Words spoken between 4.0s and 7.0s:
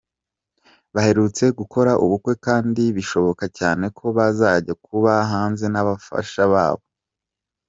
bazajya kuba hanze n'abafasha babo.